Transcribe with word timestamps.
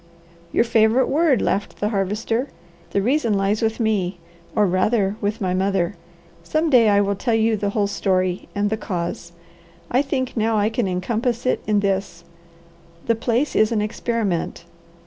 "Your 0.51 0.63
favourite 0.63 1.07
word," 1.09 1.43
laughed 1.43 1.79
the 1.79 1.89
Harvester. 1.89 2.47
"The 2.89 3.03
reason 3.03 3.35
lies 3.35 3.61
with 3.61 3.79
me, 3.79 4.17
or 4.55 4.65
rather 4.65 5.15
with 5.21 5.39
my 5.39 5.53
mother. 5.53 5.93
Some 6.43 6.71
day 6.71 6.89
I 6.89 7.01
will 7.01 7.13
tell 7.13 7.35
you 7.35 7.55
the 7.55 7.69
whole 7.69 7.85
story, 7.85 8.49
and 8.55 8.71
the 8.71 8.77
cause. 8.77 9.31
I 9.91 10.01
think 10.01 10.35
now 10.35 10.57
I 10.57 10.69
can 10.71 10.87
encompass 10.87 11.45
it 11.45 11.61
in 11.67 11.81
this. 11.81 12.23
The 13.05 13.13
place 13.13 13.55
is 13.55 13.71
an 13.71 13.81
experiment. 13.83 14.65